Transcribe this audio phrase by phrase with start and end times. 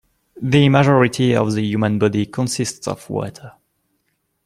[0.41, 3.51] The majority of the human body consists of water.